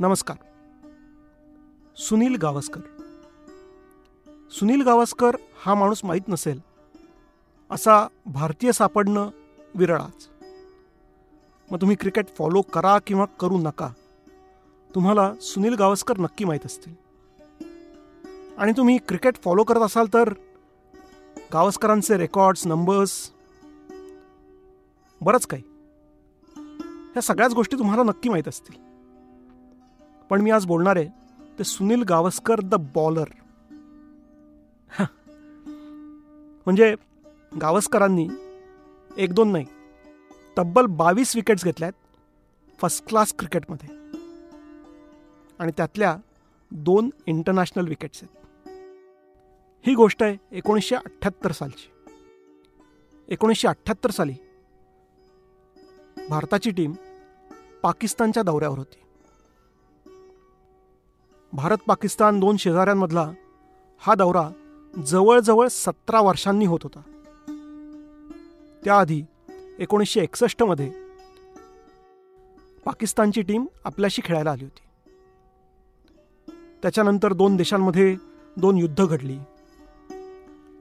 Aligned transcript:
नमस्कार. 0.00 0.36
सुनील 1.96 2.36
गावस्कर. 2.36 2.80
सुनील 4.50 4.82
गावस्कर 4.82 5.36
हा 5.56 5.74
माणूस 5.74 6.04
माहीत 6.04 6.22
नसेल. 6.28 6.60
असा 7.70 8.08
भारतीय 8.26 8.72
सापडणं 8.72 9.30
विरळाच. 9.74 10.28
मग 11.70 11.80
तुम्ही 11.80 11.96
क्रिकेट 11.96 12.28
फॉलो 12.28 12.62
करा 12.62 12.98
किंवा 12.98 13.24
करू 13.24 13.58
नका 13.58 13.90
तुम्हाला 14.94 15.34
सुनील 15.34 15.74
गावस्कर 15.74 16.18
नक्की 16.18 16.44
माहीत 16.44 16.66
असतील. 16.66 16.94
आणि 18.58 18.72
तुम्ही 18.76 18.98
क्रिकेट 18.98 19.36
फॉलो 19.36 19.64
करत 19.64 19.80
असाल 19.80 20.06
तर 20.14 20.32
गावस्करांचे 21.52 22.16
रेकॉर्ड्स 22.16 22.66
नंबर्स 22.66 23.30
बरंच 25.20 25.46
काही. 25.46 25.62
ह्या 27.12 27.22
सगळ्याच 27.22 27.54
गोष्टी 27.54 27.78
तुम्हाला 27.78 28.02
नक्की 28.02 28.28
माहीत 28.28 28.48
असतील. 28.48 28.83
पण 30.30 30.40
मी 30.40 30.50
आज 30.50 30.66
बोलणार 30.66 30.96
आहे 30.96 31.08
ते 31.58 31.64
सुनील 31.64 32.02
गावस्कर 32.02 32.60
द 32.60 32.74
बॉलर. 32.94 33.24
म्हणजे 36.66 36.94
गावस्करांनी 37.60 38.28
एक 39.16 39.32
दोन 39.32 39.52
नाही 39.52 39.64
तब्बल 40.58 40.86
बावीस 40.86 41.34
विकेट्स 41.36 41.64
घेतल्या 41.64 41.88
आहेत 41.88 42.80
फर्स्ट 42.80 43.06
क्लास 43.08 43.34
क्रिकेटमध्ये. 43.38 43.88
आणि 45.58 45.72
त्यातल्या 45.76 46.16
दोन 46.70 47.10
इंटरनॅशनल 47.26 47.88
विकेट्स 47.88 48.22
आहेत. 48.22 48.68
ही 49.86 49.94
गोष्ट 49.94 50.22
आहे 50.22 50.36
एकोणीसशे 50.52 50.96
अठ्ठ्याहत्तर 50.96 51.52
सालची. 51.52 51.90
एकोणीसशे 53.28 53.68
अठ्ठ्याहत्तर 53.68 54.10
साली 54.10 54.34
भारताची 56.28 56.70
टीम 56.70 56.92
पाकिस्तानच्या 57.82 58.42
दौऱ्यावर 58.42 58.78
होती. 58.78 59.03
भारत 61.54 61.76
पाकिस्तान 61.86 62.40
दोन 62.40 62.56
शेजाऱ्यांमधला 62.56 63.32
हा 63.98 64.14
दौरा 64.14 64.50
जवळजवळ 65.06 65.68
सतरा 65.68 66.20
वर्षांनी 66.20 66.66
होत 66.66 66.78
होता. 66.82 67.00
त्याआधी 68.84 69.22
एकोणीसशे 69.78 70.20
एकसष्टमध्ये 70.20 70.90
पाकिस्तानची 72.84 73.42
टीम 73.42 73.66
आपल्याशी 73.84 74.22
खेळायला 74.24 74.50
आली 74.50 74.64
होती. 74.64 74.82
त्याच्यानंतर 76.82 77.32
दोन 77.32 77.56
देशांमध्ये 77.56 78.16
दोन 78.56 78.78
युद्ध 78.78 79.06
घडली. 79.06 79.38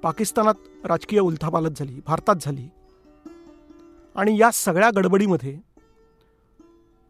पाकिस्तानात 0.03 0.85
राजकीय 0.85 1.19
उलथापालत 1.19 1.71
झाली 1.75 2.01
भारतात 2.05 2.35
झाली. 2.41 2.69
आणि 4.15 4.39
या 4.39 4.51
सगळ्या 4.51 4.89
गडबडीमध्ये 4.95 5.57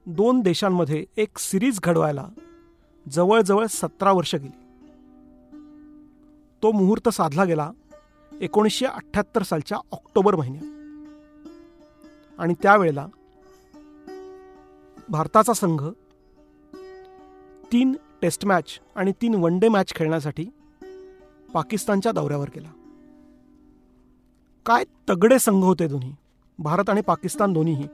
दोन 0.06 0.42
देशांमध्ये 0.42 1.06
एक 1.18 1.38
सिरीज 1.38 1.80
घडवायला 1.84 2.28
जवळजवळ 3.10 3.66
सतरा 3.66 4.12
वर्ष 4.12 4.36
गेली. 4.36 4.60
तो 6.64 6.72
मुहूर्त 6.72 7.10
साधला 7.10 7.44
गेला 7.44 7.72
एकोणीसशे 8.42 8.86
अठ्ठ्याहत्तर 8.86 9.44
सालच्या 9.44 9.78
ऑक्टोबर 9.92 10.36
महिन्यात. 10.36 10.66
आणि 12.40 12.54
त्यावेळेला 12.62 13.08
भारताचा 15.10 15.54
संघ 15.54 15.88
तीन 17.72 17.96
टेस्ट 18.22 18.46
मॅच 18.46 18.80
आणि 18.96 19.12
तीन 19.12 19.36
वन 19.36 19.60
डे 19.60 19.68
मॅच 19.68 19.96
खेळण्यासाठी 19.96 20.46
पाकिस्तानच्या 21.54 22.12
दौऱ्यावर 22.12 22.50
गेला. 22.56 22.70
काय 24.66 24.84
तगडे 25.10 25.40
संघ 25.40 25.64
होते 25.64 25.88
दोन्ही 25.88 26.16
भारत 26.60 26.90
आणि 26.90 27.02
पाकिस्तान 27.02 27.54
दोन्हीही. 27.54 27.88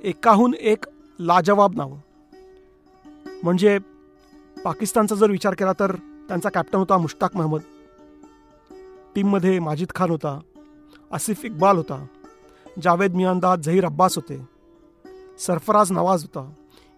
एकाहून 0.00 0.54
एक 0.60 0.84
लाजवाब 1.20 1.76
नावं. 1.76 1.98
म्हणजे 3.42 3.78
पाकिस्तानचा 4.64 5.14
जर 5.14 5.30
विचार 5.30 5.54
केला 5.54 5.72
तर 5.72 5.94
त्यांचा 6.28 6.48
कॅप्टन 6.48 6.78
होता 6.78 6.98
मुश्ताक 6.98 7.36
महमद. 7.36 7.60
टीममध्ये 9.14 9.58
माजिद 9.58 9.88
खान 9.94 10.10
होता 10.10 10.38
आसिफ 11.12 11.44
इक्बाल 11.44 11.76
होता 11.76 12.04
जावेद 12.82 13.14
मियांदाद 13.14 13.60
झहीर 13.60 13.84
अब्बास 13.84 14.16
होते 14.16 14.40
सरफराज 15.38 15.92
नवाज 15.92 16.22
होता 16.22 16.50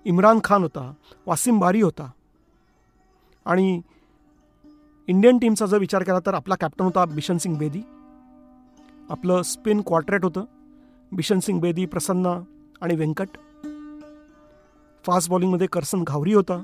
इम्रान 0.04 0.38
खान 0.44 0.62
होता 0.62 0.92
वासिम 1.26 1.58
बारी 1.58 1.80
होता. 1.80 2.10
आणि 3.46 3.80
इंडियन 5.08 5.38
टीमचा 5.38 5.66
जर 5.66 5.78
विचार 5.78 6.02
केला 6.02 6.18
तर 6.26 6.34
आपला 6.34 6.54
कॅप्टन 6.54 6.84
होता 6.84 7.04
बिशन 7.04 7.38
सिंग 7.38 7.56
बेदी. 7.56 7.80
आपलं 9.10 9.42
स्पिन 9.42 9.80
क्वार्टरेट 9.86 10.24
होतं 10.24 10.44
बिशन 11.12 11.38
सिंग 11.38 11.60
बेदी 11.60 11.86
प्रसन्ना 11.86 12.32
आणि 12.80 12.94
व्यंकट 12.96 13.28
फास्ट 15.06 15.30
बॉलिंगमध्ये 15.30 15.66
करसन 15.66 16.02
घावरी 16.04 16.32
होता. 16.32 16.62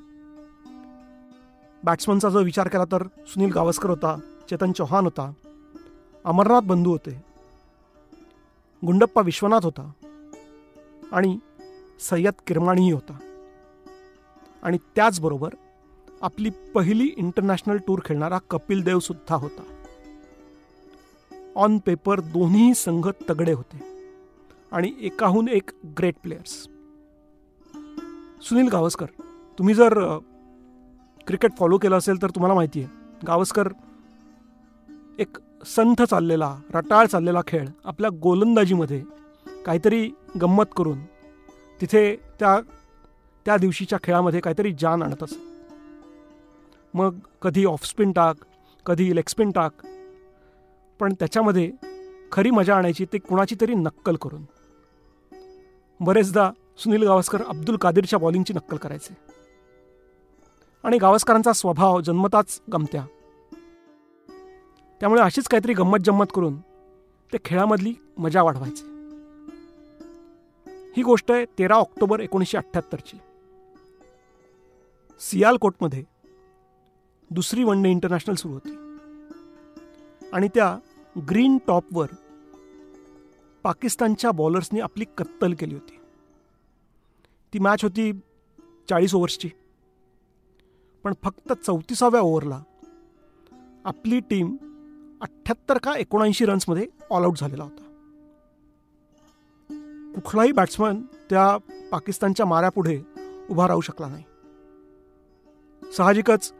बॅट्समनचा 1.84 2.28
जर 2.28 2.42
विचार 2.42 2.68
केला 2.68 2.84
तर 2.84 3.02
सुनील 3.02 3.52
गावस्कर 3.52 3.90
होता 3.90 4.16
चेतन 4.50 4.72
चौहान 4.72 5.04
होता 5.04 5.32
अमरनाथ 6.24 6.60
बंधू 6.60 6.90
होते 6.90 7.24
गुंडप्पा 8.86 9.22
विश्वनाथ 9.22 9.60
होता 9.62 9.90
आणि 11.12 11.38
सय्यद 12.00 12.32
किरमाणीही 12.46 12.92
होता. 12.92 13.18
आणि 14.62 14.78
त्याचबरोबर 14.96 15.54
आपली 16.22 16.50
पहिली 16.74 17.14
इंटरनॅशनल 17.16 17.76
टूर 17.76 17.98
खेळणारा 18.04 18.38
कपिल 18.50 18.82
देव 18.82 18.98
सुद्धा 18.98 19.36
होता. 19.36 19.62
ऑन 21.56 21.78
पेपर 21.78 22.20
दोन्ही 22.20 22.74
संघ 22.74 23.08
तगडे 23.28 23.52
होते 23.52 23.82
आणि 24.72 24.92
एकाहून 25.00 25.48
एक 25.48 25.70
ग्रेट 25.98 26.14
प्लेयर्स 26.22 26.66
सुनील 28.42 28.68
गावस्कर 28.68 29.06
तुम्ही 29.58 29.74
जर 29.74 30.18
क्रिकेट 31.26 31.50
फॉलो 31.58 31.78
केलं 31.78 31.98
असेल 31.98 32.22
तर 32.22 32.30
तुम्हाला 32.30 32.54
माहिती 32.54 32.82
आहे 32.82 32.88
गावस्कर 33.26 33.68
एक 35.18 35.38
संथ 35.66 36.02
चाललेला 36.02 36.56
रटाळ 36.74 37.06
चाललेला 37.06 37.40
खेळ 37.46 37.68
आपल्या 37.84 38.10
गोलंदाजीमध्ये 38.22 39.02
काहीतरी 39.66 40.10
गंमत 40.42 40.64
करून 40.76 40.98
तिथे 41.80 42.16
त्या 42.16 42.60
त्या 43.44 43.56
दिवशीच्या 43.56 43.98
खेळामध्ये 44.02 44.40
काहीतरी 44.40 44.74
जान 44.78 45.02
आणत 45.02 45.22
असत 45.22 45.36
मग 46.94 47.14
कधी 47.42 47.64
ऑफ 47.64 47.86
स्पिन 47.86 48.12
टाक 48.12 48.36
कधी 48.86 49.16
लेग 49.16 49.28
स्पिन 49.28 49.50
टाक 49.50 49.72
पण 51.00 51.12
त्याच्यामध्ये 51.12 51.72
खरी 52.32 52.50
मजा 52.50 52.76
आणायची 52.76 53.04
ते 53.04 53.18
कुणाची 53.18 53.54
तरी 53.60 53.74
नक्कल 53.74 54.16
करून. 54.16 54.42
बरेचदा 56.00 56.50
सुनील 56.76 57.02
गावस्कर 57.02 57.42
अब्दुल 57.42 57.76
कादिरच्या 57.76 58.18
बॉलिंगची 58.18 58.54
नक्कल 58.54 58.76
करायचे. 58.76 59.16
आणि 60.82 60.98
गावस्करांचा 60.98 61.52
स्वभाव 61.52 62.00
जन्मताच 62.00 62.60
गमत्या. 62.72 63.06
त्यामुळे 65.00 65.20
अशीच 65.20 65.44
काहीतरी 65.44 65.72
गंमत 65.72 65.98
जम्मत 66.04 66.24
करून 66.34 66.60
ते 67.32 67.36
खेळामधली 67.44 67.94
मजा 68.18 68.42
वाढवायचे. 68.42 68.84
ही 70.96 71.02
गोष्ट 71.02 71.32
आहे 71.32 71.44
तेरा 71.44 71.74
ऑक्टोबर 71.74 72.20
एकोणीसशे 72.20 72.58
अठ्ठ्याहत्तरची. 72.58 73.18
सियालकोटमध्ये 75.20 76.04
दुसरी 77.30 77.64
वन 77.64 77.82
डे 77.82 77.90
इंटरनॅशनल 77.90 78.34
सुरू 78.34 78.54
होती. 78.54 78.98
आणि 80.32 80.48
त्या 80.48 80.78
ग्रीन 81.30 81.58
टॉपवर 81.66 82.06
पाकिस्तानच्या 83.62 84.30
बॉलर्सनी 84.30 84.80
आपली 84.80 85.04
कत्तल 85.18 85.54
केली 85.54 85.74
होती. 85.74 85.99
ती 87.54 87.58
मॅच 87.58 87.82
होती 87.82 88.12
चाळीस 88.88 89.14
ओव्हर्सची 89.14 89.50
पण 91.04 91.12
फक्त 91.22 91.52
चौतीसाव्या 91.52 92.20
ओव्हरला 92.20 92.62
आपली 93.84 94.20
टीम 94.20 94.56
अठ्ठ्याहत्तर 95.20 95.78
का 95.78 95.96
एकोणऐंशी 95.98 96.44
रन्समध्ये 96.44 96.86
ऑल 97.10 97.22
आऊट 97.22 97.38
झालेला 97.38 97.64
होता. 97.64 97.86
कुठलाही 100.14 100.52
बॅट्समन 100.52 101.02
त्या 101.30 101.56
पाकिस्तानच्या 101.92 102.46
माऱ्यापुढे 102.46 103.00
उभा 103.50 103.68
राहू 103.68 103.80
शकला 103.80 104.08
नाही. 104.08 104.24
साहजिकच 105.92 106.52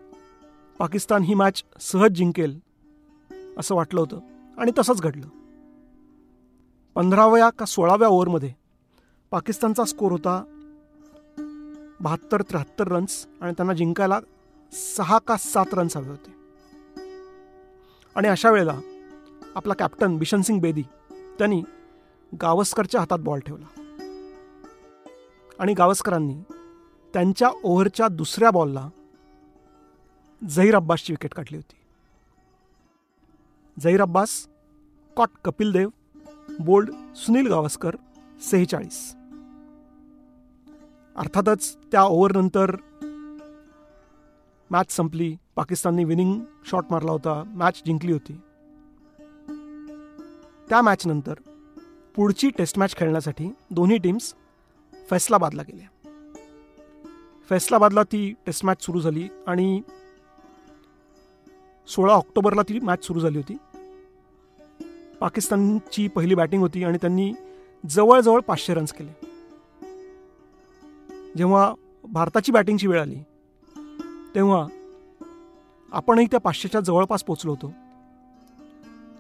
पाकिस्तान 0.79 1.23
ही 1.23 1.35
मॅच 1.35 1.63
सहज 1.81 2.11
जिंकेल 2.11 2.59
असं 3.59 3.75
वाटलं 3.75 4.01
होतं 4.01 4.21
आणि 4.59 4.73
तसंच 4.79 5.01
घडलं. 5.01 5.27
पंधराव्या 6.95 7.51
का 7.51 7.65
सोळाव्या 7.65 8.09
ओव्हरमध्ये 8.09 8.53
पाकिस्तानचा 9.31 9.85
स्कोर 9.85 10.13
होता 10.13 10.43
बहात्तर 12.01 12.43
त्र्याहत्तर 12.43 12.89
रन्स 12.89 13.27
आणि 13.41 13.53
त्यांना 13.53 13.73
जिंकायला 13.73 14.21
सहा 14.73 15.19
का 15.19 15.37
सात 15.37 15.67
रन्स 15.73 15.97
हवे 15.97 16.09
होते. 16.09 16.31
आणि 18.15 18.29
अशा 18.29 18.51
वेळेला 18.51 18.81
आपला 19.55 19.75
कॅप्टन 19.75 20.17
बिशन 20.17 20.41
सिंग 20.41 20.61
बेदी 20.61 20.83
त्यांनी 21.39 21.63
गावस्करच्या 22.43 23.01
हातात 23.01 23.19
बॉल 23.19 23.41
ठेवला. 23.41 23.67
आणि 25.59 25.75
गावस्करांनी 25.75 26.43
त्यांच्या 27.13 27.51
ओव्हरच्या 27.65 28.09
दुसऱ्या 28.09 28.51
बॉलला 28.51 28.89
झहीर 30.49 30.75
अब्बासची 30.75 31.13
विकेट 31.13 31.35
काढली 31.35 31.57
होती. 31.57 31.77
झहीर 33.83 34.03
अब्बास 34.03 34.49
कॉट 35.17 35.29
कपिल 35.45 35.73
देव 35.73 35.89
बोल्ड 36.61 36.91
सुनील 37.17 37.47
गावस्कर 37.47 37.97
सेहेचाळीस. 38.43 39.17
अर्थातच 41.21 41.77
त्या 41.93 42.03
ओव्हरनंतर 42.03 42.77
मॅच 44.71 44.93
संपली. 44.93 45.37
पाकिस्तानने 45.57 46.05
विनिंग 46.05 46.41
शॉट 46.67 46.85
मारला 46.91 47.13
होता. 47.13 47.43
मॅच 47.47 47.83
जिंकली 47.87 48.13
होती. 48.13 48.33
त्या 50.69 50.83
मॅचनंतर 50.83 51.35
पुढची 52.17 52.51
टेस्ट 52.51 52.79
मॅच 52.79 52.97
खेळण्यासाठी 52.97 53.53
दोन्ही 53.71 53.99
टीम्स 53.99 54.35
फैसलाबादला 55.11 55.63
गेल्या 55.63 55.87
फैसलाबादला 57.51 58.03
ती 58.03 58.35
टेस्ट 58.47 58.65
मॅच 58.65 58.83
सुरू 58.83 59.01
झाली 59.01 59.29
आणि 59.47 59.83
सोळा 61.89 62.15
ऑक्टोबरला 62.15 62.63
ती 62.63 62.81
मॅच 62.81 63.05
सुरू 63.05 63.21
झाली 63.21 63.39
होती. 63.39 63.57
पाकिस्तानची 65.21 66.09
पहिली 66.09 66.35
बॅटिंग 66.35 66.63
होती 66.63 66.85
आणि 66.85 66.99
त्यांनी 67.01 67.33
जवळजवळ 67.89 68.41
पाचशे 68.41 68.75
रन्स 68.75 68.93
केले. 68.93 69.30
जेव्हा 71.37 71.75
भारताची 72.05 72.53
बॅटिंगची 72.53 72.87
वेळ 72.87 73.01
आली 73.01 73.23
तेव्हा 74.35 74.67
आपणही 75.93 76.27
त्या 76.27 76.41
पाचशेच्या 76.41 76.81
जवळपास 76.81 77.25
पोचलो 77.25 77.51
होतो. 77.51 77.73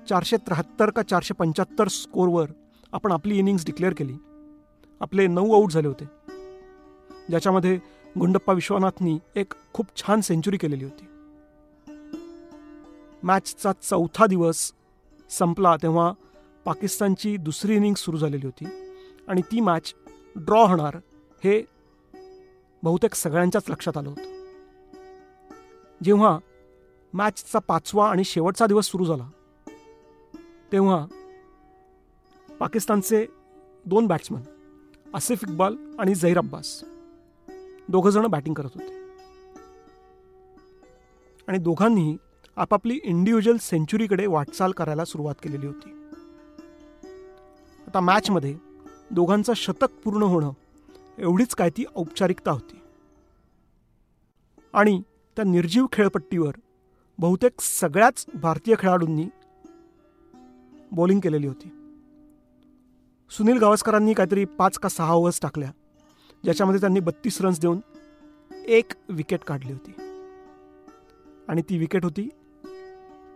चारशे 0.08 0.36
त्र्याहत्तर 0.36 0.90
का 0.90 1.02
चारशे 1.02 1.34
पंच्याहत्तर 1.34 1.88
स्कोरवर 1.88 2.46
आपण 2.92 3.12
आपली 3.12 3.38
इनिंग्स 3.38 3.66
डिक्लेअर 3.66 3.94
केली. 3.96 4.14
आपले 5.00 5.26
नऊ 5.26 5.52
आऊट 5.52 5.70
झाले 5.70 5.88
होते. 5.88 6.04
ज्याच्यामध्ये 7.28 7.78
गुंडप्पा 8.18 8.52
विश्वनाथनी 8.52 9.18
एक 9.36 9.52
खूप 9.72 9.86
छान 9.96 10.20
सेंचुरी 10.20 10.56
केलेली 10.56 10.84
होती. 10.84 11.06
मॅचचा 13.22 13.72
चौथा 13.72 14.26
दिवस 14.26 14.72
संपला 15.30 15.76
तेव्हा 15.76 16.12
पाकिस्तानची 16.64 17.36
दुसरी 17.36 17.76
इनिंग 17.76 17.94
सुरू 17.94 18.16
झालेली 18.16 18.46
होती 18.46 18.64
आणि 19.28 19.42
ती 19.42 19.60
मॅच 19.60 19.94
ड्रॉ 20.36 20.66
होणार 20.66 20.96
हे 21.44 21.64
बहुतेक 22.82 23.14
सगळ्यांच्याच 23.14 23.70
लक्षात 23.70 23.96
आलं 23.96 24.08
होतं. 24.08 24.22
जेव्हा 26.04 26.38
मॅचचा 27.12 27.58
पाचवा 27.58 28.10
आणि 28.10 28.24
शेवटचा 28.24 28.66
दिवस 28.66 28.86
सुरू 28.86 29.04
झाला 29.04 29.30
तेव्हा 30.72 31.06
पाकिस्तानचे 32.60 33.26
दोन 33.86 34.06
बॅट्समन 34.06 34.40
आसिफ 35.14 35.44
इक्बाल 35.48 35.76
आणि 35.98 36.14
झहीर 36.14 36.38
अब्बास 36.38 36.84
दोघंजणं 37.88 38.30
बॅटिंग 38.30 38.54
करत 38.54 38.68
होते. 38.74 38.98
आणि 41.48 41.58
दोघांनीही 41.58 42.16
आपापली 42.56 43.00
इंडिव्हिज्युअल 43.04 43.58
सेंचुरीकडे 43.58 44.26
वाटचाल 44.26 44.72
करायला 44.72 45.04
सुरुवात 45.04 45.34
केलेली 45.42 45.66
होती. 45.66 45.90
आता 47.86 48.00
मॅचमध्ये 48.00 48.56
दोघांचं 49.10 49.52
शतक 49.52 49.88
पूर्ण 50.04 50.22
होणं 50.22 50.52
एवढीच 51.20 51.54
काय 51.54 51.70
ती 51.70 51.84
औपचारिकता 51.96 52.50
होती. 52.50 52.80
आणि 54.72 55.02
त्या 55.36 55.44
निर्जीव 55.44 55.86
खेळपट्टीवर 55.92 56.52
बहुतेक 57.18 57.60
सगळ्याच 57.60 58.26
भारतीय 58.34 58.74
खेळाडूंनी 58.78 59.26
बॉलिंग 60.92 61.20
केलेली 61.20 61.46
होती. 61.46 61.68
सुनील 63.30 63.58
गावस्करांनी 63.58 64.14
काहीतरी 64.14 64.44
पाच 64.44 64.78
का 64.78 64.88
सहा 64.88 65.12
ओव्हर्स 65.12 65.40
टाकल्या 65.40 65.72
ज्याच्यामध्ये 66.44 66.80
त्यांनी 66.80 67.00
बत्तीस 67.00 67.40
रन्स 67.40 67.60
देऊन 67.60 67.80
एक 68.66 68.92
विकेट 69.08 69.40
काढली 69.40 69.72
होती. 69.72 69.92
आणि 71.48 71.62
ती 71.62 71.78
विकेट 71.78 72.04
होती 72.04 72.28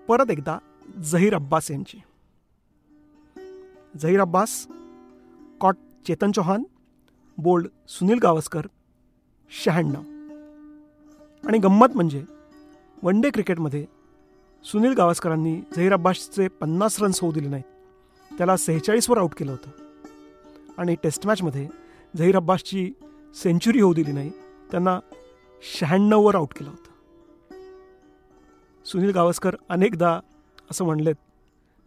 परत 0.09 0.31
एकदा 0.31 0.59
झहीर 1.03 1.35
अब्बास 1.35 1.71
यांची. 1.71 1.99
झहीर 4.03 4.21
अब्बास 4.21 4.67
कॉट 5.61 5.77
चेतन 6.07 6.31
चौहान 6.31 6.63
बोल्ड 7.39 7.67
सुनील 7.89 8.19
गावस्कर 8.19 8.67
शहाण्णव. 9.65 10.01
आणि 11.49 11.59
गंमत 11.59 11.87
म्हणजे 11.95 12.25
वन 13.03 13.21
डे 13.21 13.31
क्रिकेटमध्ये 13.31 13.87
सुनील 14.65 14.93
गावस्करांनी 14.93 15.61
झहीर 15.77 15.93
अब्बासचे 15.93 16.49
पन्नास 16.49 17.03
रन्स 17.03 17.21
होऊ 17.21 17.33
दिले 17.33 17.49
नाहीत. 17.49 17.65
त्याला 18.39 18.57
सेहेचाळीसवर 18.57 19.19
आऊट 19.19 19.35
केलं 19.35 19.51
होतं. 19.51 19.71
आणि 20.79 20.95
टेस्ट 21.03 21.27
मॅचमध्ये 21.27 21.69
झहीर 22.19 22.37
अब्बासची 22.37 22.93
सेंचुरी 23.35 23.81
होऊ 23.81 23.95
दिली 23.95 24.13
नाही 24.13 24.31
त्यांना 24.71 25.01
शहाण्णववर 25.79 26.35
आऊट 26.35 26.55
केलं 26.55 26.71
होतं. 26.71 26.91
सुनील 28.85 29.11
गावस्कर 29.11 29.57
अनेकदा 29.69 30.21
असं 30.71 30.85
म्हणलेत 30.85 31.15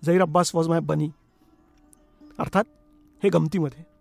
Zaheer 0.05 0.21
Abbas 0.21 0.55
was 0.55 0.67
my 0.67 0.79
bunny 0.79 1.09
अर्थात 2.39 2.63
हे 3.23 3.29
गमतीमध्ये. 3.29 3.96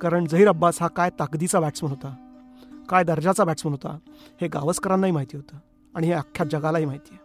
कारण 0.00 0.26
झहीर 0.26 0.48
अब्बास 0.48 0.82
हा 0.82 0.88
काय 0.88 1.10
ताकदीचा 1.18 1.60
बॅट्समन 1.60 1.90
होता? 1.90 2.14
काय 2.88 3.04
दर्जाचा 3.04 3.44
बॅट्समन 3.44 3.72
होता? 3.72 3.98
हे 4.40 4.48
गावस्करांनाही 4.48 5.12
माहिती 5.12 5.36
होतं 5.36 5.56
आणि 5.94 6.06
हे 6.06 6.12
अख्ख्या 6.12 6.46
जगालाही 6.46 6.84
माहिती 6.84 7.08
आहे. 7.12 7.24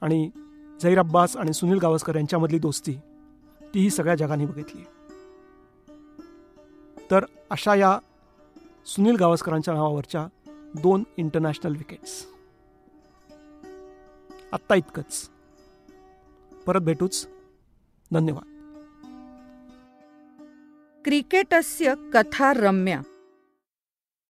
आणि 0.00 0.30
झहीर 0.82 0.98
अब्बास 0.98 1.36
आणि 1.36 1.52
सुनील 1.52 1.78
गावस्कर 1.78 2.16
यांच्यामधली 2.16 2.58
दोस्ती 2.58 2.96
तीही 3.74 3.90
सगळ्या 3.90 4.14
जगाने 4.14 4.46
बघितली. 4.46 4.82
तर 7.10 7.24
अशा 7.50 7.74
या 7.74 7.98
सुनील 8.86 9.16
गावस्करांच्या 9.16 9.74
नावावरच्या 9.74 10.26
दोन 10.82 11.04
इंटरनॅशनल 11.16 11.72
विकेट्स 11.72 12.26
आत्ता 14.52 14.74
इतकंच. 14.74 15.30
परत 16.66 16.80
भेटूच. 16.80 17.28
धन्यवाद. 18.12 18.49
क्रिकेटस्य 21.04 21.94
कथा 22.14 22.50
रम्या 22.56 23.00